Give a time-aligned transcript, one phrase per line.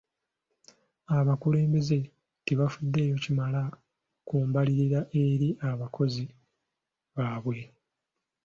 [1.17, 1.99] Abakulembeze
[2.45, 3.61] tebafuddeyo kimala
[4.27, 6.25] ku mbalirira eri abalonzi
[7.15, 7.57] baabwe.